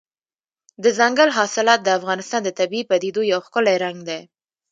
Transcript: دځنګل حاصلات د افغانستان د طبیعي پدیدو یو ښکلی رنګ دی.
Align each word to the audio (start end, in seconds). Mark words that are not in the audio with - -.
دځنګل 0.83 1.29
حاصلات 1.37 1.79
د 1.83 1.89
افغانستان 1.99 2.41
د 2.43 2.49
طبیعي 2.59 2.87
پدیدو 2.91 3.21
یو 3.31 3.39
ښکلی 3.45 3.75
رنګ 3.83 3.97
دی. 4.09 4.19